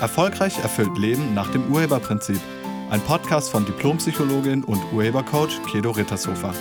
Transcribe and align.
Erfolgreich 0.00 0.58
erfüllt 0.58 0.96
Leben 0.96 1.34
nach 1.34 1.52
dem 1.52 1.70
Urheberprinzip. 1.70 2.40
Ein 2.88 3.02
Podcast 3.02 3.50
von 3.50 3.66
Diplompsychologin 3.66 4.64
und 4.64 4.80
Urhebercoach 4.94 5.60
Kedo 5.70 5.90
Rittershofer. 5.90 6.54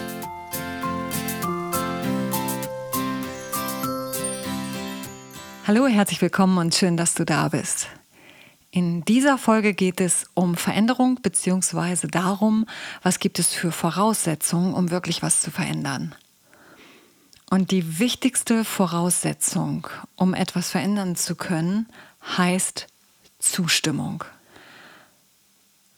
Hallo, 5.65 5.87
herzlich 5.87 6.21
willkommen 6.21 6.57
und 6.57 6.75
schön, 6.75 6.97
dass 6.97 7.13
du 7.13 7.23
da 7.23 7.47
bist. 7.47 7.87
In 8.71 9.05
dieser 9.05 9.37
Folge 9.37 9.73
geht 9.73 10.01
es 10.01 10.25
um 10.33 10.55
Veränderung 10.55 11.21
bzw. 11.21 12.07
darum, 12.07 12.65
was 13.03 13.19
gibt 13.19 13.39
es 13.39 13.53
für 13.53 13.71
Voraussetzungen, 13.71 14.73
um 14.73 14.91
wirklich 14.91 15.21
was 15.21 15.39
zu 15.39 15.49
verändern. 15.49 16.13
Und 17.49 17.71
die 17.71 17.99
wichtigste 17.99 18.65
Voraussetzung, 18.65 19.87
um 20.17 20.33
etwas 20.33 20.71
verändern 20.71 21.15
zu 21.15 21.35
können, 21.35 21.87
heißt 22.37 22.87
Zustimmung. 23.39 24.23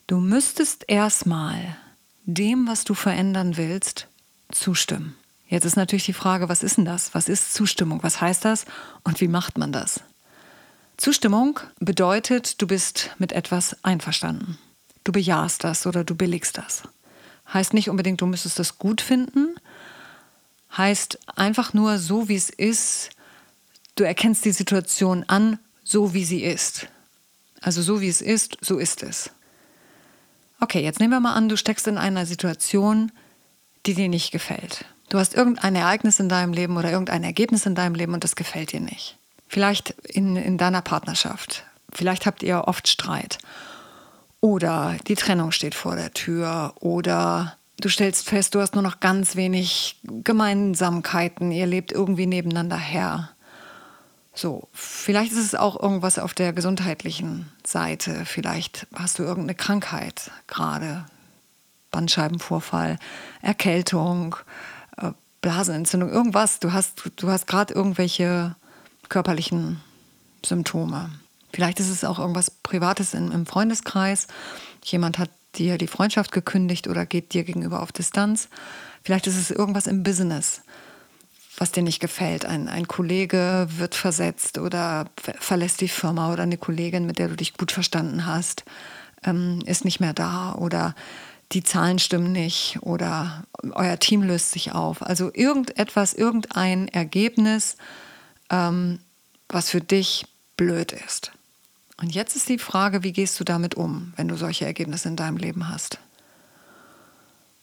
Du 0.06 0.18
müsstest 0.18 0.84
erstmal 0.88 1.76
dem, 2.24 2.66
was 2.66 2.84
du 2.84 2.94
verändern 2.94 3.56
willst, 3.56 4.08
zustimmen. 4.50 5.16
Jetzt 5.48 5.64
ist 5.64 5.76
natürlich 5.76 6.06
die 6.06 6.12
Frage, 6.12 6.48
was 6.48 6.62
ist 6.62 6.78
denn 6.78 6.84
das? 6.84 7.14
Was 7.14 7.28
ist 7.28 7.52
Zustimmung? 7.52 8.02
Was 8.02 8.20
heißt 8.20 8.44
das? 8.44 8.64
Und 9.04 9.20
wie 9.20 9.28
macht 9.28 9.58
man 9.58 9.72
das? 9.72 10.00
Zustimmung 10.96 11.60
bedeutet, 11.80 12.62
du 12.62 12.66
bist 12.66 13.10
mit 13.18 13.32
etwas 13.32 13.76
einverstanden. 13.84 14.58
Du 15.04 15.12
bejahst 15.12 15.64
das 15.64 15.86
oder 15.86 16.04
du 16.04 16.14
billigst 16.14 16.56
das. 16.58 16.82
Heißt 17.52 17.74
nicht 17.74 17.90
unbedingt, 17.90 18.20
du 18.20 18.26
müsstest 18.26 18.58
das 18.58 18.78
gut 18.78 19.00
finden. 19.00 19.56
Heißt 20.76 21.18
einfach 21.36 21.74
nur 21.74 21.98
so, 21.98 22.28
wie 22.28 22.36
es 22.36 22.48
ist. 22.48 23.10
Du 23.96 24.04
erkennst 24.04 24.44
die 24.44 24.52
Situation 24.52 25.24
an, 25.26 25.58
so 25.82 26.14
wie 26.14 26.24
sie 26.24 26.44
ist. 26.44 26.86
Also 27.62 27.80
so 27.80 28.00
wie 28.00 28.08
es 28.08 28.20
ist, 28.20 28.58
so 28.60 28.78
ist 28.78 29.02
es. 29.02 29.30
Okay, 30.60 30.82
jetzt 30.82 31.00
nehmen 31.00 31.12
wir 31.12 31.20
mal 31.20 31.34
an, 31.34 31.48
du 31.48 31.56
steckst 31.56 31.88
in 31.88 31.98
einer 31.98 32.26
Situation, 32.26 33.10
die 33.86 33.94
dir 33.94 34.08
nicht 34.08 34.30
gefällt. 34.30 34.84
Du 35.08 35.18
hast 35.18 35.34
irgendein 35.34 35.74
Ereignis 35.74 36.20
in 36.20 36.28
deinem 36.28 36.52
Leben 36.52 36.76
oder 36.76 36.90
irgendein 36.90 37.24
Ergebnis 37.24 37.66
in 37.66 37.74
deinem 37.74 37.94
Leben 37.94 38.14
und 38.14 38.24
das 38.24 38.36
gefällt 38.36 38.72
dir 38.72 38.80
nicht. 38.80 39.18
Vielleicht 39.48 39.90
in, 39.90 40.36
in 40.36 40.58
deiner 40.58 40.82
Partnerschaft. 40.82 41.64
Vielleicht 41.92 42.26
habt 42.26 42.42
ihr 42.42 42.66
oft 42.66 42.88
Streit. 42.88 43.38
Oder 44.40 44.96
die 45.06 45.14
Trennung 45.14 45.52
steht 45.52 45.74
vor 45.74 45.96
der 45.96 46.12
Tür. 46.12 46.72
Oder 46.80 47.56
du 47.80 47.88
stellst 47.88 48.28
fest, 48.28 48.54
du 48.54 48.60
hast 48.60 48.74
nur 48.74 48.82
noch 48.82 49.00
ganz 49.00 49.36
wenig 49.36 50.00
Gemeinsamkeiten. 50.04 51.52
Ihr 51.52 51.66
lebt 51.66 51.92
irgendwie 51.92 52.26
nebeneinander 52.26 52.78
her. 52.78 53.31
So, 54.34 54.68
vielleicht 54.72 55.32
ist 55.32 55.38
es 55.38 55.54
auch 55.54 55.80
irgendwas 55.80 56.18
auf 56.18 56.32
der 56.32 56.52
gesundheitlichen 56.52 57.50
Seite. 57.64 58.24
Vielleicht 58.24 58.86
hast 58.94 59.18
du 59.18 59.22
irgendeine 59.22 59.54
Krankheit 59.54 60.30
gerade. 60.46 61.04
Bandscheibenvorfall, 61.90 62.98
Erkältung, 63.42 64.36
äh, 64.96 65.10
Blasenentzündung, 65.42 66.10
irgendwas. 66.10 66.58
Du 66.58 66.72
hast, 66.72 67.10
du 67.16 67.28
hast 67.28 67.46
gerade 67.46 67.74
irgendwelche 67.74 68.56
körperlichen 69.10 69.80
Symptome. 70.44 71.10
Vielleicht 71.52 71.80
ist 71.80 71.90
es 71.90 72.04
auch 72.04 72.18
irgendwas 72.18 72.50
Privates 72.50 73.12
im, 73.12 73.30
im 73.30 73.44
Freundeskreis. 73.44 74.26
Jemand 74.82 75.18
hat 75.18 75.28
dir 75.54 75.76
die 75.76 75.86
Freundschaft 75.86 76.32
gekündigt 76.32 76.88
oder 76.88 77.04
geht 77.04 77.34
dir 77.34 77.44
gegenüber 77.44 77.82
auf 77.82 77.92
Distanz. 77.92 78.48
Vielleicht 79.02 79.26
ist 79.26 79.36
es 79.36 79.50
irgendwas 79.50 79.86
im 79.86 80.02
Business 80.02 80.62
was 81.56 81.72
dir 81.72 81.82
nicht 81.82 82.00
gefällt. 82.00 82.44
Ein, 82.44 82.68
ein 82.68 82.88
Kollege 82.88 83.68
wird 83.76 83.94
versetzt 83.94 84.58
oder 84.58 85.10
verlässt 85.38 85.80
die 85.80 85.88
Firma 85.88 86.32
oder 86.32 86.42
eine 86.44 86.56
Kollegin, 86.56 87.06
mit 87.06 87.18
der 87.18 87.28
du 87.28 87.36
dich 87.36 87.54
gut 87.54 87.72
verstanden 87.72 88.26
hast, 88.26 88.64
ähm, 89.24 89.60
ist 89.66 89.84
nicht 89.84 90.00
mehr 90.00 90.14
da 90.14 90.54
oder 90.54 90.94
die 91.52 91.62
Zahlen 91.62 91.98
stimmen 91.98 92.32
nicht 92.32 92.78
oder 92.80 93.44
euer 93.72 93.98
Team 93.98 94.22
löst 94.22 94.52
sich 94.52 94.72
auf. 94.72 95.02
Also 95.02 95.30
irgendetwas, 95.34 96.14
irgendein 96.14 96.88
Ergebnis, 96.88 97.76
ähm, 98.50 99.00
was 99.48 99.68
für 99.70 99.80
dich 99.80 100.26
blöd 100.56 100.92
ist. 100.92 101.32
Und 102.00 102.14
jetzt 102.14 102.34
ist 102.36 102.48
die 102.48 102.58
Frage, 102.58 103.02
wie 103.02 103.12
gehst 103.12 103.38
du 103.38 103.44
damit 103.44 103.74
um, 103.74 104.12
wenn 104.16 104.28
du 104.28 104.36
solche 104.36 104.64
Ergebnisse 104.64 105.08
in 105.08 105.16
deinem 105.16 105.36
Leben 105.36 105.68
hast? 105.68 105.98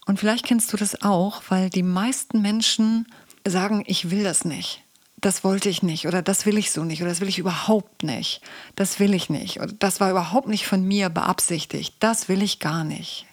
Und 0.06 0.20
vielleicht 0.20 0.46
kennst 0.46 0.72
du 0.72 0.78
das 0.78 1.02
auch, 1.02 1.44
weil 1.50 1.70
die 1.70 1.84
meisten 1.84 2.42
Menschen 2.42 3.06
sagen, 3.48 3.84
ich 3.88 4.12
will 4.12 4.24
das 4.24 4.46
nicht. 4.46 4.84
Das 5.22 5.44
wollte 5.44 5.68
ich 5.68 5.84
nicht 5.84 6.08
oder 6.08 6.22
das 6.22 6.46
will 6.46 6.58
ich 6.58 6.72
so 6.72 6.86
nicht 6.86 7.02
oder 7.02 7.10
das 7.10 7.20
will 7.20 7.28
ich 7.28 7.40
überhaupt 7.40 8.04
nicht. 8.04 8.42
Das 8.76 9.00
will 9.00 9.14
ich 9.14 9.30
nicht 9.30 9.60
oder 9.60 9.74
das 9.74 10.00
war 10.00 10.10
überhaupt 10.12 10.48
nicht 10.48 10.66
von 10.66 10.88
mir 10.88 11.10
beabsichtigt. 11.10 11.96
Das 12.00 12.30
will 12.30 12.42
ich 12.42 12.60
gar 12.60 12.84
nicht. 12.86 13.26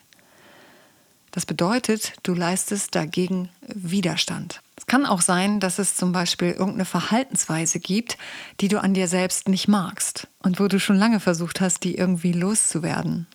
Das 1.31 1.45
bedeutet, 1.45 2.15
du 2.23 2.33
leistest 2.33 2.95
dagegen 2.95 3.51
Widerstand. 3.61 4.63
Es 4.75 4.87
kann 4.87 5.05
auch 5.05 5.21
sein, 5.21 5.61
dass 5.61 5.79
es 5.79 5.95
zum 5.95 6.11
Beispiel 6.11 6.53
irgendeine 6.53 6.87
Verhaltensweise 6.87 7.79
gibt, 7.79 8.17
die 8.61 8.69
du 8.69 8.81
an 8.81 8.95
dir 8.95 9.07
selbst 9.07 9.47
nicht 9.47 9.69
magst 9.69 10.29
und 10.39 10.59
wo 10.59 10.67
du 10.67 10.81
schon 10.81 10.97
lange 10.97 11.21
versucht 11.21 11.61
hast, 11.61 11.85
die 11.85 11.95
irgendwie 11.95 12.33
loszuwerden. 12.33 13.27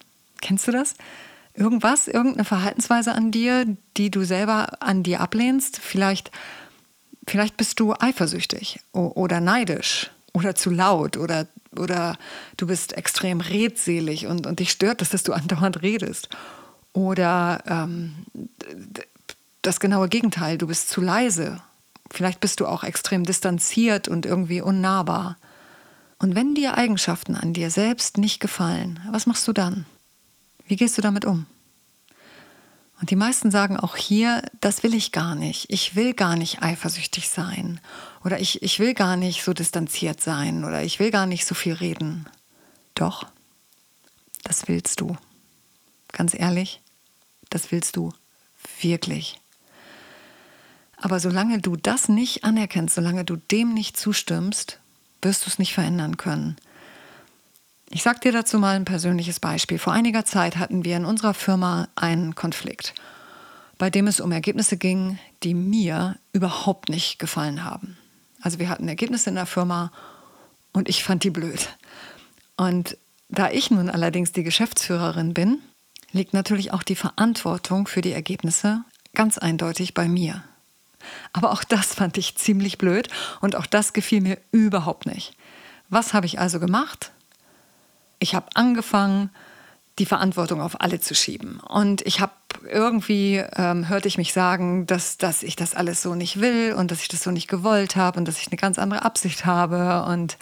Kennst 0.42 0.68
du 0.68 0.72
das? 0.72 0.96
Irgendwas, 1.54 2.08
irgendeine 2.08 2.46
Verhaltensweise 2.46 3.12
an 3.12 3.30
dir, 3.30 3.66
die 3.98 4.10
du 4.10 4.24
selber 4.24 4.82
an 4.82 5.04
dir 5.04 5.20
ablehnst? 5.20 5.78
Vielleicht 5.78 6.32
Vielleicht 7.28 7.58
bist 7.58 7.80
du 7.80 7.94
eifersüchtig 7.94 8.80
oder 8.94 9.40
neidisch 9.40 10.12
oder 10.34 10.56
zu 10.56 10.70
laut 10.70 11.18
oder, 11.18 11.48
oder 11.78 12.18
du 12.58 12.68
bist 12.68 12.94
extrem 12.94 13.42
redselig 13.42 14.28
und, 14.28 14.48
und 14.48 14.60
dich 14.60 14.72
stört 14.72 15.02
es, 15.02 15.10
dass 15.10 15.24
du 15.24 15.34
andauernd 15.34 15.82
redest. 15.82 16.30
Oder 16.94 17.64
ähm, 17.68 18.26
das 19.62 19.80
genaue 19.80 20.10
Gegenteil, 20.10 20.58
du 20.58 20.68
bist 20.68 20.90
zu 20.90 21.02
leise. 21.02 21.62
Vielleicht 22.10 22.42
bist 22.42 22.60
du 22.60 22.68
auch 22.68 22.84
extrem 22.84 23.24
distanziert 23.24 24.08
und 24.08 24.26
irgendwie 24.26 24.62
unnahbar. 24.62 25.38
Und 26.20 26.36
wenn 26.36 26.54
dir 26.56 26.78
Eigenschaften 26.78 27.36
an 27.36 27.54
dir 27.54 27.72
selbst 27.72 28.18
nicht 28.18 28.40
gefallen, 28.40 29.00
was 29.10 29.26
machst 29.26 29.48
du 29.48 29.54
dann? 29.54 29.86
Wie 30.68 30.76
gehst 30.76 30.98
du 30.98 31.02
damit 31.02 31.26
um? 31.26 31.46
Und 33.02 33.10
die 33.10 33.16
meisten 33.16 33.50
sagen 33.50 33.78
auch 33.78 33.96
hier, 33.96 34.44
das 34.60 34.84
will 34.84 34.94
ich 34.94 35.12
gar 35.12 35.34
nicht. 35.34 35.66
Ich 35.70 35.96
will 35.96 36.14
gar 36.14 36.36
nicht 36.36 36.62
eifersüchtig 36.62 37.30
sein. 37.30 37.82
Oder 38.24 38.40
ich, 38.40 38.62
ich 38.62 38.78
will 38.78 38.94
gar 38.94 39.18
nicht 39.18 39.44
so 39.44 39.54
distanziert 39.54 40.22
sein. 40.22 40.64
Oder 40.64 40.84
ich 40.84 41.00
will 41.00 41.10
gar 41.10 41.26
nicht 41.26 41.48
so 41.48 41.56
viel 41.56 41.74
reden. 41.74 42.30
Doch, 42.94 43.26
das 44.44 44.68
willst 44.68 45.02
du. 45.02 45.18
Ganz 46.12 46.36
ehrlich, 46.36 46.80
das 47.50 47.72
willst 47.72 47.96
du 47.96 48.14
wirklich. 48.82 49.42
Aber 50.96 51.20
solange 51.20 51.60
du 51.60 51.76
das 51.76 52.08
nicht 52.08 52.44
anerkennst, 52.44 52.94
solange 52.94 53.26
du 53.26 53.36
dem 53.36 53.74
nicht 53.74 53.98
zustimmst, 53.98 54.80
wirst 55.24 55.48
du 55.48 55.50
es 55.50 55.58
nicht 55.58 55.74
verändern 55.74 56.18
können. 56.18 56.56
Ich 57.94 58.04
sage 58.04 58.22
dir 58.22 58.32
dazu 58.32 58.58
mal 58.58 58.78
ein 58.78 58.86
persönliches 58.86 59.42
Beispiel. 59.42 59.78
Vor 59.78 59.92
einiger 59.92 60.24
Zeit 60.24 60.56
hatten 60.56 60.86
wir 60.86 60.96
in 60.96 61.04
unserer 61.04 61.34
Firma 61.34 61.90
einen 61.96 62.36
Konflikt, 62.36 62.94
bei 63.78 63.90
dem 63.90 64.08
es 64.08 64.22
um 64.22 64.32
Ergebnisse 64.32 64.78
ging, 64.78 65.20
die 65.44 65.54
mir 65.54 66.18
überhaupt 66.32 66.88
nicht 66.88 67.20
gefallen 67.20 67.66
haben. 67.66 67.98
Also 68.42 68.60
wir 68.60 68.70
hatten 68.70 68.88
Ergebnisse 68.88 69.30
in 69.30 69.36
der 69.36 69.46
Firma 69.46 69.92
und 70.72 70.88
ich 70.88 71.04
fand 71.04 71.26
die 71.26 71.32
blöd. 71.32 71.68
Und 72.56 72.98
da 73.28 73.52
ich 73.52 73.72
nun 73.72 73.90
allerdings 73.90 74.32
die 74.32 74.44
Geschäftsführerin 74.44 75.34
bin, 75.34 75.60
liegt 76.14 76.34
natürlich 76.34 76.72
auch 76.72 76.84
die 76.84 76.96
Verantwortung 76.96 77.88
für 77.88 78.02
die 78.02 78.14
Ergebnisse 78.14 78.86
ganz 79.14 79.38
eindeutig 79.38 79.94
bei 79.94 80.08
mir. 80.08 80.44
Aber 81.34 81.52
auch 81.52 81.66
das 81.66 81.88
fand 81.88 82.18
ich 82.18 82.38
ziemlich 82.38 82.78
blöd 82.78 83.10
und 83.42 83.58
auch 83.58 83.66
das 83.66 83.92
gefiel 83.92 84.22
mir 84.22 84.38
überhaupt 84.52 85.06
nicht. 85.06 85.34
Was 85.90 86.14
habe 86.14 86.26
ich 86.26 86.40
also 86.40 86.62
gemacht? 86.62 87.12
Ich 88.22 88.36
habe 88.36 88.48
angefangen, 88.54 89.32
die 90.00 90.06
Verantwortung 90.06 90.62
auf 90.62 90.80
alle 90.80 91.02
zu 91.02 91.14
schieben. 91.14 91.60
Und 91.60 92.02
ich 92.04 92.22
habe 92.22 92.32
irgendwie, 92.70 93.44
ähm, 93.56 93.90
hörte 93.90 94.08
ich 94.08 94.18
mich 94.18 94.32
sagen, 94.32 94.86
dass, 94.86 95.18
dass 95.18 95.44
ich 95.44 95.56
das 95.56 95.76
alles 95.76 96.02
so 96.02 96.16
nicht 96.16 96.40
will 96.40 96.74
und 96.78 96.92
dass 96.92 97.02
ich 97.02 97.08
das 97.10 97.24
so 97.24 97.32
nicht 97.32 97.50
gewollt 97.50 97.96
habe 97.96 98.18
und 98.18 98.28
dass 98.28 98.40
ich 98.40 98.48
eine 98.48 98.58
ganz 98.58 98.80
andere 98.80 99.04
Absicht 99.04 99.46
habe 99.46 100.06
und 100.10 100.38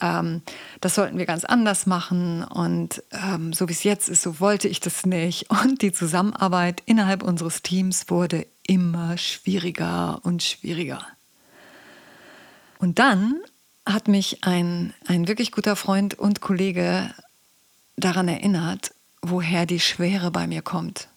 ähm, 0.00 0.42
das 0.80 0.94
sollten 0.94 1.18
wir 1.18 1.26
ganz 1.26 1.44
anders 1.44 1.86
machen 1.86 2.44
und 2.44 3.02
ähm, 3.12 3.52
so 3.52 3.68
wie 3.68 3.72
es 3.72 3.84
jetzt 3.84 4.08
ist, 4.08 4.22
so 4.22 4.40
wollte 4.40 4.68
ich 4.68 4.80
das 4.80 5.06
nicht. 5.06 5.50
Und 5.50 5.82
die 5.82 5.92
Zusammenarbeit 5.92 6.82
innerhalb 6.86 7.22
unseres 7.22 7.62
Teams 7.62 8.08
wurde 8.08 8.46
immer 8.66 9.16
schwieriger 9.16 10.20
und 10.22 10.42
schwieriger. 10.42 11.06
Und 12.78 12.98
dann 12.98 13.40
hat 13.86 14.08
mich 14.08 14.44
ein, 14.44 14.94
ein 15.06 15.28
wirklich 15.28 15.52
guter 15.52 15.76
Freund 15.76 16.14
und 16.14 16.40
Kollege 16.40 17.12
daran 17.96 18.28
erinnert, 18.28 18.94
woher 19.22 19.66
die 19.66 19.80
Schwere 19.80 20.30
bei 20.30 20.46
mir 20.46 20.62
kommt. 20.62 21.08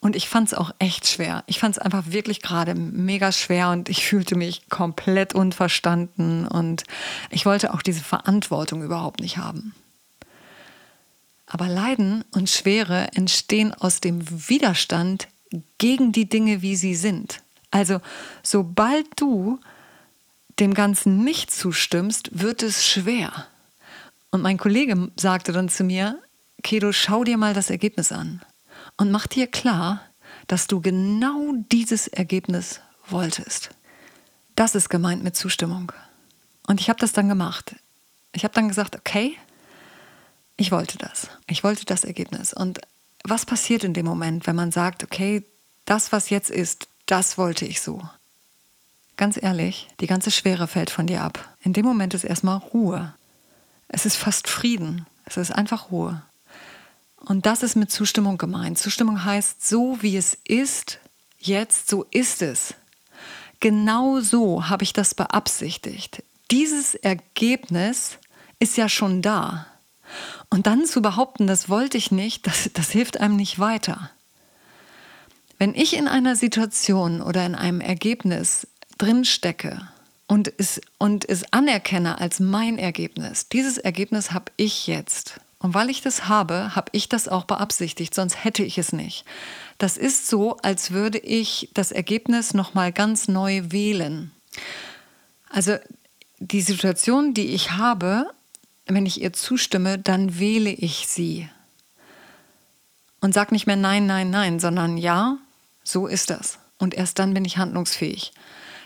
Und 0.00 0.16
ich 0.16 0.28
fand 0.28 0.48
es 0.48 0.54
auch 0.54 0.70
echt 0.78 1.06
schwer. 1.06 1.44
Ich 1.46 1.58
fand 1.58 1.76
es 1.76 1.82
einfach 1.82 2.04
wirklich 2.08 2.42
gerade 2.42 2.74
mega 2.74 3.32
schwer 3.32 3.70
und 3.70 3.88
ich 3.88 4.04
fühlte 4.04 4.36
mich 4.36 4.68
komplett 4.68 5.34
unverstanden 5.34 6.46
und 6.46 6.84
ich 7.30 7.46
wollte 7.46 7.72
auch 7.72 7.80
diese 7.80 8.02
Verantwortung 8.02 8.82
überhaupt 8.82 9.20
nicht 9.20 9.38
haben. 9.38 9.74
Aber 11.46 11.68
Leiden 11.68 12.24
und 12.32 12.50
Schwere 12.50 13.08
entstehen 13.14 13.72
aus 13.72 14.00
dem 14.00 14.48
Widerstand 14.48 15.28
gegen 15.78 16.12
die 16.12 16.28
Dinge, 16.28 16.62
wie 16.62 16.76
sie 16.76 16.94
sind. 16.94 17.42
Also 17.70 18.00
sobald 18.42 19.06
du 19.16 19.58
dem 20.58 20.74
Ganzen 20.74 21.24
nicht 21.24 21.50
zustimmst, 21.50 22.30
wird 22.32 22.62
es 22.62 22.86
schwer. 22.86 23.46
Und 24.30 24.42
mein 24.42 24.58
Kollege 24.58 25.10
sagte 25.16 25.52
dann 25.52 25.68
zu 25.68 25.84
mir, 25.84 26.20
Kedo, 26.62 26.92
schau 26.92 27.24
dir 27.24 27.36
mal 27.36 27.54
das 27.54 27.70
Ergebnis 27.70 28.10
an 28.10 28.42
und 28.96 29.10
mach 29.10 29.26
dir 29.26 29.46
klar, 29.46 30.00
dass 30.46 30.66
du 30.66 30.80
genau 30.80 31.52
dieses 31.70 32.08
Ergebnis 32.08 32.80
wolltest. 33.08 33.70
Das 34.56 34.74
ist 34.74 34.88
gemeint 34.88 35.22
mit 35.22 35.36
Zustimmung. 35.36 35.92
Und 36.66 36.80
ich 36.80 36.88
habe 36.88 36.98
das 36.98 37.12
dann 37.12 37.28
gemacht. 37.28 37.74
Ich 38.32 38.44
habe 38.44 38.54
dann 38.54 38.68
gesagt, 38.68 38.96
okay, 38.96 39.36
ich 40.56 40.70
wollte 40.70 40.98
das. 40.98 41.28
Ich 41.46 41.64
wollte 41.64 41.84
das 41.84 42.04
Ergebnis. 42.04 42.52
Und 42.54 42.80
was 43.24 43.46
passiert 43.46 43.84
in 43.84 43.94
dem 43.94 44.06
Moment, 44.06 44.46
wenn 44.46 44.56
man 44.56 44.70
sagt, 44.70 45.02
okay, 45.02 45.44
das, 45.84 46.12
was 46.12 46.30
jetzt 46.30 46.50
ist, 46.50 46.88
das 47.06 47.36
wollte 47.36 47.66
ich 47.66 47.80
so. 47.80 48.02
Ganz 49.16 49.40
ehrlich, 49.40 49.88
die 50.00 50.06
ganze 50.06 50.30
Schwere 50.30 50.66
fällt 50.66 50.90
von 50.90 51.06
dir 51.06 51.22
ab. 51.22 51.54
In 51.62 51.72
dem 51.72 51.84
Moment 51.84 52.14
ist 52.14 52.24
erstmal 52.24 52.58
Ruhe. 52.58 53.14
Es 53.88 54.06
ist 54.06 54.16
fast 54.16 54.48
Frieden. 54.48 55.06
Es 55.24 55.36
ist 55.36 55.52
einfach 55.52 55.90
Ruhe. 55.90 56.22
Und 57.16 57.46
das 57.46 57.62
ist 57.62 57.76
mit 57.76 57.90
Zustimmung 57.90 58.38
gemeint. 58.38 58.78
Zustimmung 58.78 59.24
heißt, 59.24 59.66
so 59.66 59.98
wie 60.02 60.16
es 60.16 60.36
ist, 60.44 60.98
jetzt, 61.38 61.88
so 61.88 62.04
ist 62.10 62.42
es. 62.42 62.74
Genau 63.60 64.20
so 64.20 64.68
habe 64.68 64.82
ich 64.82 64.92
das 64.92 65.14
beabsichtigt. 65.14 66.22
Dieses 66.50 66.94
Ergebnis 66.94 68.18
ist 68.58 68.76
ja 68.76 68.88
schon 68.88 69.22
da. 69.22 69.66
Und 70.50 70.66
dann 70.66 70.84
zu 70.84 71.00
behaupten, 71.00 71.46
das 71.46 71.68
wollte 71.68 71.96
ich 71.96 72.10
nicht, 72.10 72.46
das, 72.46 72.70
das 72.74 72.90
hilft 72.90 73.20
einem 73.20 73.36
nicht 73.36 73.58
weiter. 73.58 74.10
Wenn 75.58 75.74
ich 75.74 75.96
in 75.96 76.08
einer 76.08 76.36
Situation 76.36 77.22
oder 77.22 77.46
in 77.46 77.54
einem 77.54 77.80
Ergebnis 77.80 78.66
drinstecke 78.98 79.88
und 80.26 80.52
es, 80.58 80.80
und 80.98 81.28
es 81.28 81.52
anerkenne 81.52 82.18
als 82.18 82.40
mein 82.40 82.78
Ergebnis, 82.78 83.48
dieses 83.48 83.78
Ergebnis 83.78 84.32
habe 84.32 84.52
ich 84.56 84.86
jetzt, 84.86 85.40
und 85.58 85.74
weil 85.74 85.90
ich 85.90 86.02
das 86.02 86.28
habe, 86.28 86.74
habe 86.74 86.90
ich 86.92 87.08
das 87.08 87.28
auch 87.28 87.44
beabsichtigt, 87.44 88.14
sonst 88.14 88.44
hätte 88.44 88.62
ich 88.62 88.78
es 88.78 88.92
nicht. 88.92 89.24
Das 89.78 89.96
ist 89.96 90.28
so, 90.28 90.56
als 90.58 90.90
würde 90.90 91.18
ich 91.18 91.70
das 91.74 91.90
Ergebnis 91.92 92.54
nochmal 92.54 92.92
ganz 92.92 93.28
neu 93.28 93.62
wählen. 93.68 94.30
Also 95.48 95.76
die 96.38 96.62
Situation, 96.62 97.34
die 97.34 97.48
ich 97.48 97.72
habe, 97.72 98.30
wenn 98.86 99.06
ich 99.06 99.22
ihr 99.22 99.32
zustimme, 99.32 99.98
dann 99.98 100.38
wähle 100.38 100.70
ich 100.70 101.06
sie. 101.08 101.48
Und 103.20 103.32
sage 103.32 103.54
nicht 103.54 103.66
mehr 103.66 103.76
nein, 103.76 104.06
nein, 104.06 104.30
nein, 104.30 104.60
sondern 104.60 104.98
ja, 104.98 105.38
so 105.82 106.06
ist 106.06 106.30
das. 106.30 106.58
Und 106.78 106.94
erst 106.94 107.18
dann 107.18 107.32
bin 107.32 107.44
ich 107.44 107.56
handlungsfähig. 107.56 108.32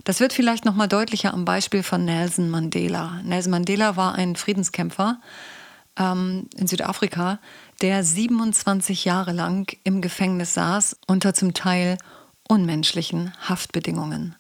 Das 0.09 0.21
wird 0.21 0.33
vielleicht 0.33 0.65
nochmal 0.65 0.89
deutlicher 0.89 1.35
am 1.35 1.45
Beispiel 1.45 1.83
von 1.83 2.07
Nelson 2.07 2.49
Mandela. 2.49 3.21
Nelson 3.25 3.51
Mandela 3.51 3.97
war 3.97 4.15
ein 4.15 4.37
Friedenskämpfer, 4.37 5.21
ähm, 5.99 6.49
in 6.57 6.67
Südafrika, 6.67 7.41
der 7.83 8.03
27 8.03 9.05
Jahre 9.05 9.33
lang 9.33 9.71
im 9.85 10.01
Gefängnis 10.01 10.55
saß 10.55 10.97
unter 11.07 11.35
zum 11.35 11.53
Teil 11.53 11.99
unmenschlichen 12.49 13.35
Haftbedingungen. 13.51 14.35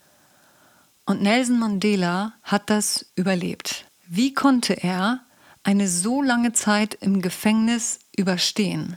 Und 1.04 1.20
Nelson 1.20 1.58
Mandela 1.58 2.32
hat 2.42 2.70
das 2.70 3.04
überlebt. 3.14 3.84
Wie 4.06 4.32
konnte 4.32 4.72
er 4.72 5.20
eine 5.64 5.86
so 5.86 6.22
lange 6.22 6.54
Zeit 6.54 6.94
im 6.94 7.20
Gefängnis 7.20 7.98
überstehen? 8.16 8.96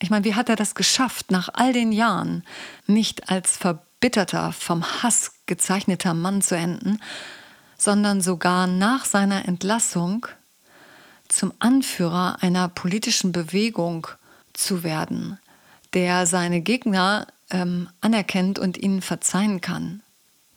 Ich 0.00 0.08
meine, 0.08 0.24
wie 0.24 0.34
hat 0.34 0.48
er 0.48 0.56
das 0.56 0.74
geschafft, 0.74 1.30
nach 1.30 1.50
all 1.52 1.74
den 1.74 1.92
Jahren 1.92 2.42
nicht 2.86 3.28
als 3.28 3.58
verbitterter, 4.04 4.52
vom 4.52 4.84
Hass 5.02 5.32
gezeichneter 5.46 6.12
Mann 6.12 6.42
zu 6.42 6.56
enden, 6.56 7.00
sondern 7.78 8.20
sogar 8.20 8.66
nach 8.66 9.06
seiner 9.06 9.48
Entlassung 9.48 10.26
zum 11.28 11.54
Anführer 11.58 12.42
einer 12.42 12.68
politischen 12.68 13.32
Bewegung 13.32 14.06
zu 14.52 14.82
werden, 14.82 15.38
der 15.94 16.26
seine 16.26 16.60
Gegner 16.60 17.26
ähm, 17.48 17.88
anerkennt 18.02 18.58
und 18.58 18.76
ihnen 18.76 19.00
verzeihen 19.00 19.62
kann. 19.62 20.02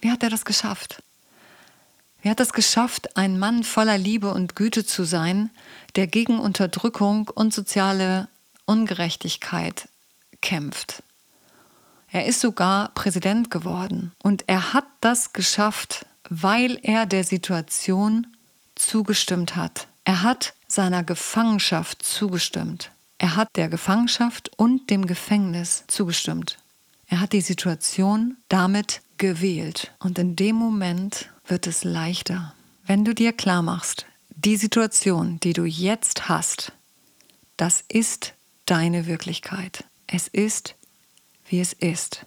Wie 0.01 0.12
hat 0.12 0.24
er 0.24 0.30
das 0.30 0.44
geschafft? 0.44 1.01
Wie 2.22 2.30
hat 2.30 2.42
es 2.42 2.51
geschafft, 2.51 3.16
ein 3.16 3.39
Mann 3.39 3.63
voller 3.63 3.98
Liebe 3.98 4.34
und 4.34 4.57
Güte 4.57 4.86
zu 4.86 5.06
sein, 5.06 5.51
der 5.95 6.07
gegen 6.07 6.39
Unterdrückung 6.39 7.30
und 7.34 7.54
soziale 7.54 8.28
Ungerechtigkeit 8.66 9.88
kämpft? 10.42 11.01
Er 12.17 12.25
ist 12.25 12.41
sogar 12.41 12.89
Präsident 12.95 13.51
geworden 13.51 14.11
und 14.23 14.43
er 14.47 14.73
hat 14.73 14.87
das 15.01 15.33
geschafft, 15.33 16.07
weil 16.27 16.79
er 16.81 17.05
der 17.05 17.23
Situation 17.23 18.25
zugestimmt 18.73 19.55
hat. 19.55 19.87
Er 20.03 20.23
hat 20.23 20.55
seiner 20.67 21.03
Gefangenschaft 21.03 22.01
zugestimmt. 22.01 22.89
Er 23.19 23.35
hat 23.35 23.49
der 23.55 23.69
Gefangenschaft 23.69 24.49
und 24.57 24.89
dem 24.89 25.05
Gefängnis 25.05 25.83
zugestimmt. 25.85 26.57
Er 27.05 27.19
hat 27.19 27.33
die 27.33 27.41
Situation 27.41 28.37
damit 28.49 29.01
gewählt. 29.19 29.93
Und 29.99 30.17
in 30.17 30.35
dem 30.35 30.55
Moment 30.55 31.29
wird 31.45 31.67
es 31.67 31.83
leichter, 31.83 32.55
wenn 32.87 33.05
du 33.05 33.13
dir 33.13 33.31
klar 33.31 33.61
machst, 33.61 34.07
die 34.29 34.57
Situation, 34.57 35.39
die 35.41 35.53
du 35.53 35.65
jetzt 35.65 36.27
hast, 36.27 36.71
das 37.57 37.83
ist 37.87 38.33
deine 38.65 39.05
Wirklichkeit. 39.05 39.83
Es 40.07 40.27
ist, 40.27 40.73
wie 41.49 41.59
es 41.59 41.73
ist. 41.73 42.25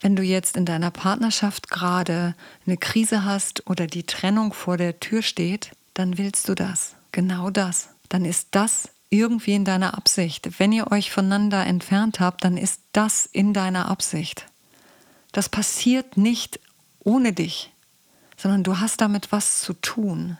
Wenn 0.00 0.16
du 0.16 0.22
jetzt 0.22 0.56
in 0.56 0.66
deiner 0.66 0.90
Partnerschaft 0.90 1.70
gerade 1.70 2.34
eine 2.66 2.76
Krise 2.76 3.24
hast 3.24 3.68
oder 3.68 3.86
die 3.86 4.02
Trennung 4.02 4.52
vor 4.52 4.76
der 4.76 4.98
Tür 4.98 5.22
steht, 5.22 5.72
dann 5.94 6.18
willst 6.18 6.48
du 6.48 6.54
das, 6.54 6.96
genau 7.12 7.50
das. 7.50 7.90
Dann 8.08 8.24
ist 8.24 8.48
das 8.50 8.88
irgendwie 9.10 9.54
in 9.54 9.64
deiner 9.64 9.94
Absicht. 9.94 10.58
Wenn 10.58 10.72
ihr 10.72 10.90
euch 10.90 11.12
voneinander 11.12 11.64
entfernt 11.66 12.18
habt, 12.18 12.44
dann 12.44 12.56
ist 12.56 12.80
das 12.92 13.26
in 13.26 13.52
deiner 13.52 13.88
Absicht. 13.88 14.46
Das 15.30 15.48
passiert 15.48 16.16
nicht 16.16 16.58
ohne 17.00 17.32
dich, 17.32 17.72
sondern 18.36 18.64
du 18.64 18.80
hast 18.80 19.00
damit 19.00 19.30
was 19.30 19.60
zu 19.60 19.74
tun. 19.74 20.38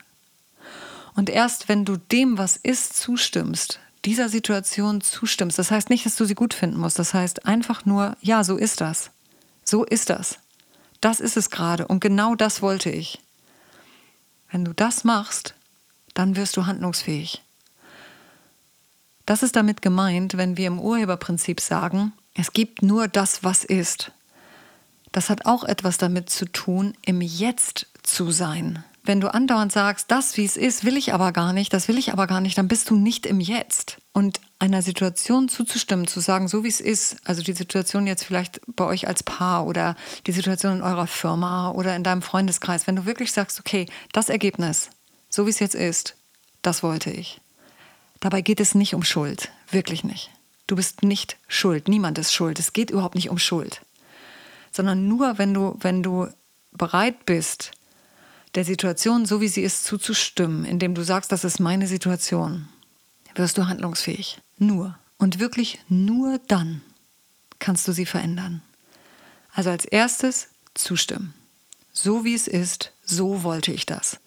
Und 1.14 1.30
erst 1.30 1.68
wenn 1.68 1.84
du 1.84 1.98
dem, 1.98 2.38
was 2.38 2.56
ist, 2.56 2.96
zustimmst, 2.96 3.78
dieser 4.04 4.28
Situation 4.28 5.00
zustimmst, 5.00 5.58
das 5.58 5.70
heißt 5.70 5.90
nicht, 5.90 6.04
dass 6.06 6.16
du 6.16 6.24
sie 6.24 6.34
gut 6.34 6.54
finden 6.54 6.78
musst, 6.78 6.98
das 6.98 7.14
heißt 7.14 7.46
einfach 7.46 7.84
nur, 7.84 8.16
ja, 8.20 8.44
so 8.44 8.56
ist 8.56 8.80
das. 8.80 9.10
So 9.64 9.84
ist 9.84 10.10
das. 10.10 10.38
Das 11.00 11.20
ist 11.20 11.36
es 11.36 11.50
gerade 11.50 11.86
und 11.86 12.00
genau 12.00 12.34
das 12.34 12.62
wollte 12.62 12.90
ich. 12.90 13.20
Wenn 14.50 14.64
du 14.64 14.72
das 14.72 15.04
machst, 15.04 15.54
dann 16.14 16.36
wirst 16.36 16.56
du 16.56 16.66
handlungsfähig. 16.66 17.42
Das 19.24 19.42
ist 19.42 19.56
damit 19.56 19.82
gemeint, 19.82 20.36
wenn 20.36 20.56
wir 20.56 20.66
im 20.66 20.80
Urheberprinzip 20.80 21.60
sagen, 21.60 22.12
es 22.34 22.52
gibt 22.52 22.82
nur 22.82 23.08
das, 23.08 23.44
was 23.44 23.64
ist. 23.64 24.12
Das 25.12 25.30
hat 25.30 25.46
auch 25.46 25.64
etwas 25.64 25.98
damit 25.98 26.30
zu 26.30 26.46
tun, 26.46 26.94
im 27.04 27.20
Jetzt 27.20 27.86
zu 28.02 28.30
sein. 28.30 28.84
Wenn 29.04 29.20
du 29.20 29.34
andauernd 29.34 29.72
sagst, 29.72 30.10
das, 30.12 30.36
wie 30.36 30.44
es 30.44 30.56
ist, 30.56 30.84
will 30.84 30.96
ich 30.96 31.12
aber 31.12 31.32
gar 31.32 31.52
nicht, 31.52 31.72
das 31.72 31.88
will 31.88 31.98
ich 31.98 32.12
aber 32.12 32.28
gar 32.28 32.40
nicht, 32.40 32.56
dann 32.56 32.68
bist 32.68 32.88
du 32.88 32.94
nicht 32.94 33.26
im 33.26 33.40
Jetzt. 33.40 33.96
Und 34.12 34.40
einer 34.60 34.80
Situation 34.80 35.48
zuzustimmen, 35.48 36.06
zu 36.06 36.20
sagen, 36.20 36.46
so 36.46 36.62
wie 36.62 36.68
es 36.68 36.80
ist, 36.80 37.16
also 37.24 37.42
die 37.42 37.52
Situation 37.52 38.06
jetzt 38.06 38.22
vielleicht 38.22 38.60
bei 38.66 38.84
euch 38.84 39.08
als 39.08 39.24
Paar 39.24 39.66
oder 39.66 39.96
die 40.28 40.32
Situation 40.32 40.76
in 40.76 40.82
eurer 40.82 41.08
Firma 41.08 41.72
oder 41.72 41.96
in 41.96 42.04
deinem 42.04 42.22
Freundeskreis, 42.22 42.86
wenn 42.86 42.94
du 42.94 43.04
wirklich 43.04 43.32
sagst, 43.32 43.58
okay, 43.58 43.86
das 44.12 44.28
Ergebnis, 44.28 44.90
so 45.28 45.46
wie 45.46 45.50
es 45.50 45.58
jetzt 45.58 45.74
ist, 45.74 46.14
das 46.62 46.84
wollte 46.84 47.10
ich. 47.10 47.40
Dabei 48.20 48.40
geht 48.40 48.60
es 48.60 48.76
nicht 48.76 48.94
um 48.94 49.02
Schuld, 49.02 49.50
wirklich 49.68 50.04
nicht. 50.04 50.30
Du 50.68 50.76
bist 50.76 51.02
nicht 51.02 51.38
schuld, 51.48 51.88
niemand 51.88 52.18
ist 52.18 52.32
schuld. 52.32 52.60
Es 52.60 52.72
geht 52.72 52.92
überhaupt 52.92 53.16
nicht 53.16 53.30
um 53.30 53.38
Schuld, 53.38 53.80
sondern 54.70 55.08
nur, 55.08 55.38
wenn 55.38 55.52
du, 55.52 55.76
wenn 55.80 56.04
du 56.04 56.28
bereit 56.70 57.26
bist, 57.26 57.72
der 58.54 58.64
Situation, 58.64 59.26
so 59.26 59.40
wie 59.40 59.48
sie 59.48 59.62
ist, 59.62 59.84
zuzustimmen, 59.84 60.64
indem 60.64 60.94
du 60.94 61.02
sagst, 61.02 61.32
das 61.32 61.44
ist 61.44 61.58
meine 61.58 61.86
Situation, 61.86 62.68
wirst 63.34 63.56
du 63.58 63.66
handlungsfähig. 63.66 64.40
Nur. 64.58 64.98
Und 65.18 65.38
wirklich 65.38 65.78
nur 65.88 66.38
dann 66.48 66.82
kannst 67.58 67.86
du 67.88 67.92
sie 67.92 68.06
verändern. 68.06 68.62
Also 69.52 69.70
als 69.70 69.84
erstes 69.84 70.48
zustimmen. 70.74 71.34
So 71.92 72.24
wie 72.24 72.34
es 72.34 72.48
ist, 72.48 72.92
so 73.04 73.42
wollte 73.42 73.72
ich 73.72 73.86
das. 73.86 74.18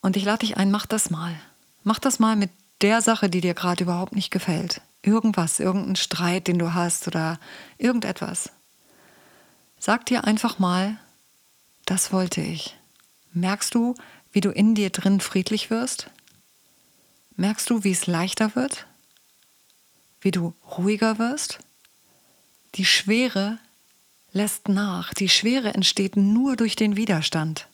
Und 0.00 0.16
ich 0.16 0.24
lade 0.24 0.40
dich 0.40 0.56
ein, 0.56 0.70
mach 0.70 0.86
das 0.86 1.10
mal. 1.10 1.34
Mach 1.82 1.98
das 1.98 2.18
mal 2.18 2.36
mit 2.36 2.50
der 2.80 3.00
Sache, 3.00 3.30
die 3.30 3.40
dir 3.40 3.54
gerade 3.54 3.84
überhaupt 3.84 4.14
nicht 4.14 4.30
gefällt. 4.30 4.82
irgendwas, 5.04 5.60
irgendein 5.60 5.96
Streit, 5.96 6.48
den 6.48 6.58
du 6.58 6.74
hast 6.74 7.06
oder 7.06 7.38
irgendetwas. 7.78 8.50
Sag 9.78 10.06
dir 10.06 10.24
einfach 10.24 10.58
mal, 10.58 10.98
das 11.84 12.12
wollte 12.12 12.40
ich. 12.40 12.76
Merkst 13.34 13.74
du, 13.74 13.94
wie 14.32 14.40
du 14.40 14.50
in 14.50 14.74
dir 14.74 14.90
drin 14.90 15.20
friedlich 15.20 15.68
wirst? 15.68 16.10
Merkst 17.36 17.68
du, 17.68 17.84
wie 17.84 17.90
es 17.90 18.06
leichter 18.06 18.54
wird? 18.54 18.86
Wie 20.20 20.30
du 20.30 20.54
ruhiger 20.78 21.18
wirst? 21.18 21.58
Die 22.76 22.84
Schwere 22.84 23.58
lässt 24.32 24.68
nach. 24.68 25.12
Die 25.14 25.28
Schwere 25.28 25.74
entsteht 25.74 26.16
nur 26.16 26.56
durch 26.56 26.76
den 26.76 26.96
Widerstand. 26.96 27.68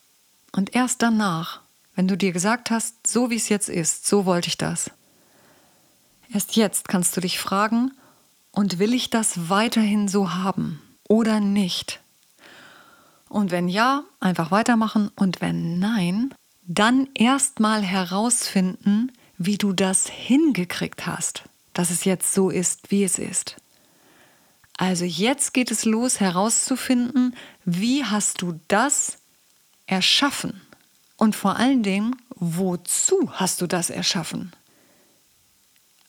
Und 0.53 0.75
erst 0.75 1.03
danach, 1.03 1.61
wenn 1.95 2.09
du 2.09 2.17
dir 2.17 2.33
gesagt 2.33 2.71
hast, 2.71 3.07
so 3.07 3.31
wie 3.31 3.37
es 3.37 3.49
jetzt 3.49 3.69
ist, 3.69 4.07
so 4.07 4.25
wollte 4.25 4.49
ich 4.49 4.59
das. 4.59 4.91
Erst 6.33 6.57
jetzt 6.57 6.89
kannst 6.89 7.17
du 7.17 7.21
dich 7.21 7.39
fragen, 7.39 7.93
und 8.53 8.79
will 8.79 8.95
ich 8.95 9.11
das 9.11 9.49
weiterhin 9.49 10.09
so 10.09 10.35
haben 10.35 10.83
oder 11.09 11.41
nicht? 11.41 12.00
Und 13.31 13.53
wenn 13.53 13.69
ja, 13.69 14.03
einfach 14.19 14.51
weitermachen 14.51 15.09
und 15.15 15.41
wenn 15.41 15.79
nein, 15.79 16.35
dann 16.67 17.09
erstmal 17.15 17.83
herausfinden, 17.83 19.13
wie 19.39 19.57
du 19.57 19.73
das 19.73 20.09
hingekriegt 20.09 21.07
hast, 21.07 21.45
dass 21.73 21.91
es 21.91 22.05
jetzt 22.05 22.35
so 22.35 22.51
ist, 22.51 22.91
wie 22.91 23.05
es 23.05 23.21
ist. 23.21 23.57
Also 24.77 25.05
jetzt 25.05 25.55
geht 25.55 25.71
es 25.71 25.85
los 25.85 26.19
herauszufinden, 26.19 27.37
wie 27.65 28.05
hast 28.05 28.43
du 28.43 28.59
das 28.67 29.19
erschaffen? 29.87 30.61
Und 31.17 31.37
vor 31.37 31.57
allen 31.57 31.85
Dingen, 31.85 32.17
wozu 32.35 33.31
hast 33.35 33.61
du 33.61 33.69
das 33.69 33.91
erschaffen? 33.91 34.53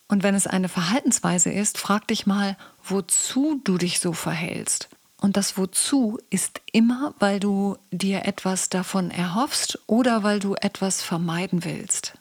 Und 0.07 0.23
wenn 0.23 0.33
es 0.33 0.47
eine 0.47 0.69
Verhaltensweise 0.69 1.51
ist, 1.51 1.77
frag 1.77 2.07
dich 2.07 2.25
mal, 2.25 2.57
wozu 2.83 3.61
du 3.63 3.77
dich 3.77 3.99
so 3.99 4.11
verhältst. 4.11 4.89
Und 5.21 5.37
das 5.37 5.55
Wozu 5.55 6.17
ist 6.31 6.61
immer, 6.73 7.13
weil 7.19 7.39
du 7.39 7.77
dir 7.91 8.25
etwas 8.25 8.69
davon 8.69 9.11
erhoffst 9.11 9.79
oder 9.85 10.23
weil 10.23 10.39
du 10.39 10.55
etwas 10.55 11.03
vermeiden 11.03 11.63
willst. 11.63 12.15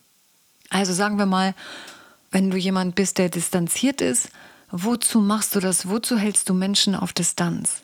Also 0.69 0.93
sagen 0.93 1.19
wir 1.19 1.27
mal, 1.27 1.55
wenn 2.31 2.51
du 2.51 2.59
jemand 2.59 2.95
bist, 2.95 3.17
der 3.17 3.31
distanziert 3.31 4.03
ist, 4.03 4.29
wozu 4.71 5.21
machst 5.21 5.57
du 5.57 5.61
das? 5.61 5.89
Wozu 5.89 6.19
hältst 6.19 6.49
du 6.51 6.55
Menschen 6.55 6.95
auf 6.95 7.15
Distanz? 7.15 7.83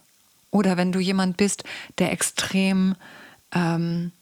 Oder 0.50 0.76
wenn 0.76 0.92
du 0.92 1.00
jemand 1.00 1.38
bist, 1.38 1.64
der 1.96 2.12
extrem 2.12 2.94
ähm, 3.52 4.12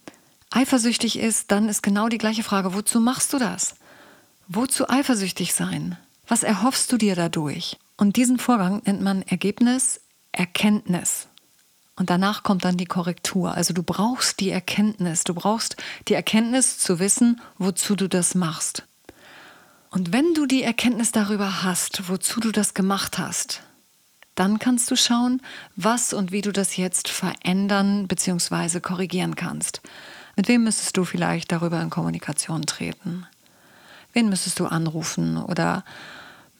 eifersüchtig 0.50 1.18
ist, 1.18 1.50
dann 1.50 1.68
ist 1.68 1.82
genau 1.82 2.08
die 2.08 2.18
gleiche 2.18 2.44
Frage, 2.44 2.72
wozu 2.72 3.00
machst 3.00 3.32
du 3.32 3.38
das? 3.38 3.74
Wozu 4.46 4.88
eifersüchtig 4.88 5.54
sein? 5.54 5.98
Was 6.28 6.44
erhoffst 6.44 6.90
du 6.92 6.96
dir 6.96 7.16
dadurch? 7.16 7.78
Und 7.96 8.16
diesen 8.16 8.38
Vorgang 8.38 8.80
nennt 8.84 9.02
man 9.02 9.22
Ergebnis, 9.22 10.00
Erkenntnis. 10.34 11.28
Und 11.96 12.10
danach 12.10 12.42
kommt 12.42 12.64
dann 12.64 12.76
die 12.76 12.86
Korrektur. 12.86 13.54
Also 13.54 13.72
du 13.72 13.82
brauchst 13.82 14.40
die 14.40 14.50
Erkenntnis. 14.50 15.24
Du 15.24 15.34
brauchst 15.34 15.76
die 16.08 16.14
Erkenntnis 16.14 16.78
zu 16.78 16.98
wissen, 16.98 17.40
wozu 17.58 17.94
du 17.94 18.08
das 18.08 18.34
machst. 18.34 18.84
Und 19.90 20.12
wenn 20.12 20.34
du 20.34 20.46
die 20.46 20.64
Erkenntnis 20.64 21.12
darüber 21.12 21.62
hast, 21.62 22.08
wozu 22.08 22.40
du 22.40 22.50
das 22.50 22.74
gemacht 22.74 23.18
hast, 23.18 23.62
dann 24.34 24.58
kannst 24.58 24.90
du 24.90 24.96
schauen, 24.96 25.40
was 25.76 26.12
und 26.12 26.32
wie 26.32 26.40
du 26.40 26.52
das 26.52 26.76
jetzt 26.76 27.08
verändern 27.08 28.08
bzw. 28.08 28.80
korrigieren 28.80 29.36
kannst. 29.36 29.80
Mit 30.34 30.48
wem 30.48 30.64
müsstest 30.64 30.96
du 30.96 31.04
vielleicht 31.04 31.52
darüber 31.52 31.80
in 31.80 31.90
Kommunikation 31.90 32.62
treten? 32.66 33.26
Wen 34.12 34.28
müsstest 34.28 34.58
du 34.58 34.66
anrufen 34.66 35.36
oder 35.36 35.84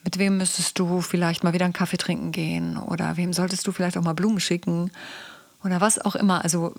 mit 0.05 0.19
wem 0.19 0.37
müsstest 0.37 0.79
du 0.79 1.01
vielleicht 1.01 1.43
mal 1.43 1.55
wieder 1.55 1.65
einen 1.65 1.73
Kaffee 1.73 1.97
trinken 1.97 2.31
gehen 2.31 2.77
oder 2.77 3.17
wem 3.17 3.33
solltest 3.33 3.67
du 3.67 3.73
vielleicht 3.73 3.97
auch 3.97 4.03
mal 4.03 4.13
Blumen 4.15 4.41
schicken 4.41 4.91
oder 5.65 5.81
was 5.81 5.99
auch 5.99 6.15
immer. 6.15 6.45
Also 6.45 6.75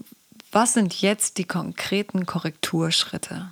was 0.52 0.74
sind 0.74 1.02
jetzt 1.02 1.38
die 1.38 1.44
konkreten 1.44 2.26
Korrekturschritte? 2.26 3.52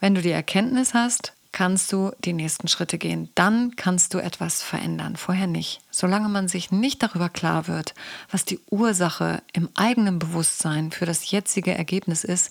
Wenn 0.00 0.14
du 0.14 0.20
die 0.20 0.32
Erkenntnis 0.32 0.92
hast, 0.92 1.32
kannst 1.52 1.92
du 1.92 2.10
die 2.24 2.32
nächsten 2.32 2.66
Schritte 2.66 2.98
gehen. 2.98 3.30
Dann 3.36 3.76
kannst 3.76 4.12
du 4.12 4.18
etwas 4.18 4.60
verändern, 4.60 5.16
vorher 5.16 5.46
nicht. 5.46 5.80
Solange 5.90 6.28
man 6.28 6.48
sich 6.48 6.72
nicht 6.72 7.00
darüber 7.00 7.28
klar 7.28 7.68
wird, 7.68 7.94
was 8.28 8.44
die 8.44 8.58
Ursache 8.70 9.40
im 9.52 9.68
eigenen 9.74 10.18
Bewusstsein 10.18 10.90
für 10.90 11.06
das 11.06 11.30
jetzige 11.30 11.72
Ergebnis 11.72 12.24
ist, 12.24 12.50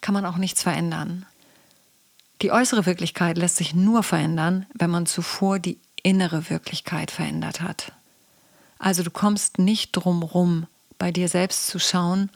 kann 0.00 0.14
man 0.14 0.24
auch 0.24 0.36
nichts 0.36 0.62
verändern. 0.62 1.26
Die 2.42 2.52
äußere 2.52 2.84
Wirklichkeit 2.84 3.38
lässt 3.38 3.56
sich 3.56 3.74
nur 3.74 4.02
verändern, 4.02 4.66
wenn 4.74 4.90
man 4.90 5.06
zuvor 5.06 5.58
die 5.58 5.78
innere 6.02 6.50
Wirklichkeit 6.50 7.10
verändert 7.10 7.62
hat. 7.62 7.92
Also 8.78 9.02
du 9.02 9.10
kommst 9.10 9.58
nicht 9.58 9.92
drum 9.92 10.22
rum, 10.22 10.66
bei 10.98 11.12
dir 11.12 11.28
selbst 11.28 11.66
zu 11.66 11.78
schauen, 11.78 12.30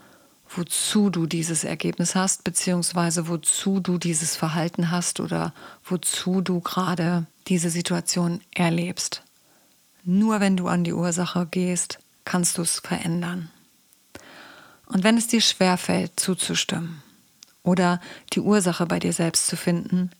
wozu 0.48 1.10
du 1.10 1.26
dieses 1.26 1.64
Ergebnis 1.64 2.14
hast, 2.14 2.44
beziehungsweise 2.44 3.28
wozu 3.28 3.80
du 3.80 3.98
dieses 3.98 4.36
Verhalten 4.36 4.90
hast 4.90 5.20
oder 5.20 5.52
wozu 5.84 6.40
du 6.40 6.60
gerade 6.60 7.26
diese 7.46 7.70
Situation 7.70 8.40
erlebst. 8.52 9.22
Nur 10.02 10.40
wenn 10.40 10.56
du 10.56 10.66
an 10.66 10.82
die 10.82 10.94
Ursache 10.94 11.46
gehst, 11.50 11.98
kannst 12.24 12.56
du 12.56 12.62
es 12.62 12.80
verändern. 12.80 13.50
Und 14.86 15.04
wenn 15.04 15.18
es 15.18 15.26
dir 15.26 15.42
schwerfällt, 15.42 16.18
zuzustimmen 16.18 17.02
oder 17.62 18.00
die 18.32 18.40
Ursache 18.40 18.86
bei 18.86 18.98
dir 18.98 19.12
selbst 19.12 19.46
zu 19.46 19.56
finden, 19.56 20.10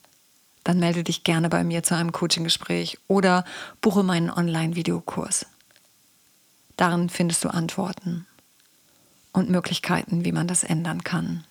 dann 0.65 0.79
melde 0.79 1.05
dich 1.05 1.25
gerne 1.25 1.49
bei 1.49 1.65
mir 1.65 1.83
zu 1.83 1.95
einem 1.95 2.13
Coaching-Gespräch 2.13 2.99
oder 3.09 3.45
buche 3.81 4.03
meinen 4.03 4.31
Online-Videokurs. 4.31 5.47
Darin 6.77 7.09
findest 7.09 7.45
du 7.45 7.49
Antworten 7.49 8.27
und 9.33 9.51
Möglichkeiten, 9.51 10.25
wie 10.25 10.33
man 10.33 10.49
das 10.49 10.65
ändern 10.65 11.05
kann. 11.05 11.45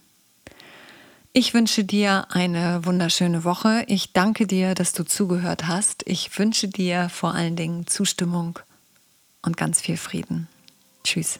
Ich 1.31 1.53
wünsche 1.53 1.83
dir 1.83 2.25
eine 2.31 2.85
wunderschöne 2.85 3.43
Woche. 3.43 3.83
Ich 3.87 4.13
danke 4.13 4.47
dir, 4.47 4.73
dass 4.73 4.93
du 4.93 5.03
zugehört 5.03 5.67
hast. 5.67 6.01
Ich 6.07 6.37
wünsche 6.39 6.67
dir 6.67 7.09
vor 7.09 7.35
allen 7.35 7.55
Dingen 7.55 7.85
Zustimmung 7.85 8.57
und 9.43 9.55
ganz 9.55 9.79
viel 9.79 9.97
Frieden. 9.97 10.47
Tschüss. 11.03 11.39